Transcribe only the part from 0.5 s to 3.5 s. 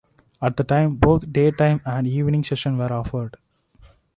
the time, both daytime and evening sessions were offered.